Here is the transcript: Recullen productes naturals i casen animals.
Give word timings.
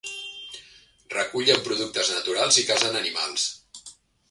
Recullen 1.15 1.61
productes 1.67 2.11
naturals 2.15 2.59
i 2.63 2.67
casen 2.73 3.01
animals. 3.03 3.49